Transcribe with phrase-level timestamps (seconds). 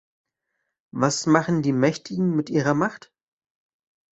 [0.89, 3.11] Was machen die Mächtigen mit ihrer Macht?